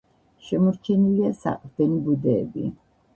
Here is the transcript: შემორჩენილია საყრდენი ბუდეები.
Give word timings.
შემორჩენილია 0.45 1.29
საყრდენი 1.41 1.99
ბუდეები. 2.09 2.65